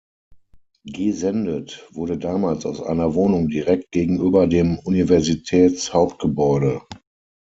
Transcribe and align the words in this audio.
Gesendet 0.83 1.87
wurde 1.91 2.17
damals 2.17 2.65
aus 2.65 2.81
einer 2.81 3.13
Wohnung 3.13 3.49
direkt 3.49 3.91
gegenüber 3.91 4.47
dem 4.47 4.79
Universitäts-Hauptgebäude. 4.79 6.81